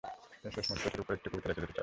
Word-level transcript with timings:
এই 0.47 0.51
শেষমুহূর্তটির 0.55 1.01
উপর 1.03 1.13
একটি 1.17 1.27
কবিতা 1.29 1.47
রেখে 1.47 1.61
যেতে 1.61 1.73
চাই। 1.73 1.79